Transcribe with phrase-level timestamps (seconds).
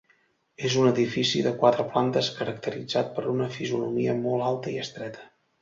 [0.69, 5.33] És un edifici de quatre plantes caracteritzat per una fisonomia molt alta i estreta.